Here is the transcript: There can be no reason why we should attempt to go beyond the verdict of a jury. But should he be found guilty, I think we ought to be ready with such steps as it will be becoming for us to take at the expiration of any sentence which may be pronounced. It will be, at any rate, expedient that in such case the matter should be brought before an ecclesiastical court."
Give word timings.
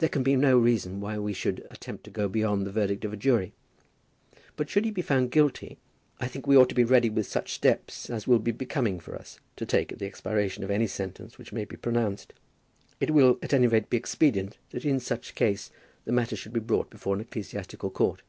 There 0.00 0.10
can 0.10 0.22
be 0.22 0.36
no 0.36 0.58
reason 0.58 1.00
why 1.00 1.16
we 1.18 1.32
should 1.32 1.66
attempt 1.70 2.04
to 2.04 2.10
go 2.10 2.28
beyond 2.28 2.66
the 2.66 2.70
verdict 2.70 3.06
of 3.06 3.12
a 3.14 3.16
jury. 3.16 3.54
But 4.54 4.68
should 4.68 4.84
he 4.84 4.90
be 4.90 5.00
found 5.00 5.30
guilty, 5.30 5.78
I 6.20 6.28
think 6.28 6.46
we 6.46 6.58
ought 6.58 6.68
to 6.68 6.74
be 6.74 6.84
ready 6.84 7.08
with 7.08 7.26
such 7.26 7.54
steps 7.54 8.10
as 8.10 8.24
it 8.24 8.28
will 8.28 8.38
be 8.38 8.52
becoming 8.52 9.00
for 9.00 9.14
us 9.16 9.40
to 9.56 9.64
take 9.64 9.90
at 9.90 9.98
the 9.98 10.04
expiration 10.04 10.62
of 10.62 10.70
any 10.70 10.86
sentence 10.88 11.38
which 11.38 11.54
may 11.54 11.64
be 11.64 11.76
pronounced. 11.78 12.34
It 13.00 13.12
will 13.12 13.32
be, 13.32 13.44
at 13.44 13.54
any 13.54 13.66
rate, 13.66 13.86
expedient 13.92 14.58
that 14.72 14.84
in 14.84 15.00
such 15.00 15.34
case 15.34 15.70
the 16.04 16.12
matter 16.12 16.36
should 16.36 16.52
be 16.52 16.60
brought 16.60 16.90
before 16.90 17.14
an 17.14 17.22
ecclesiastical 17.22 17.88
court." 17.88 18.20